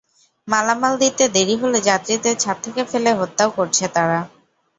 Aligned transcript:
মালামাল 0.47 0.93
দিতে 1.03 1.23
দেরি 1.35 1.55
হলে 1.61 1.79
যাত্রীদের 1.89 2.35
ছাদ 2.37 2.57
থেকে 2.65 2.81
ফেলে 2.91 3.11
হত্যাও 3.19 3.49
করছে 3.57 3.85
তারা। 3.95 4.19